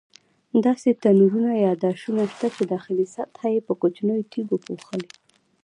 [0.65, 5.07] داسې تنورونه یا داشونه شته چې داخلي سطحه یې په کوچنیو تیږو پوښلې.